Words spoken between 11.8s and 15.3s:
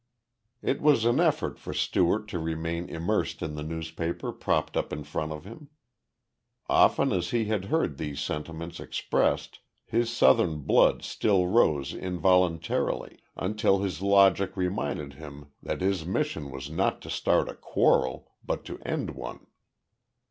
involuntarily until his logic reminded